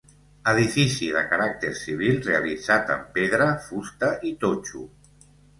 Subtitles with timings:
[0.53, 4.87] Edifici de caràcter civil realitzat amb pedra, fusta i totxo.